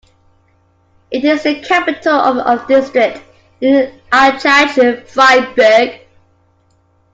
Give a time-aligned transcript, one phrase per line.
[1.11, 3.17] It is the capital of the district
[3.61, 6.07] of Aichach-Friedberg.